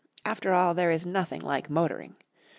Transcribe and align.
After 0.25 0.51
all 0.51 0.73
there 0.73 0.89
is 0.89 1.05
nothing 1.05 1.41
like 1.41 1.69
motoring. 1.69 2.15